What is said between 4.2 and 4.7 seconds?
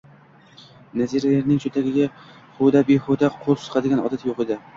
yo`q edi